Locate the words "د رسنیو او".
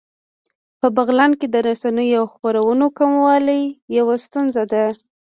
1.49-2.25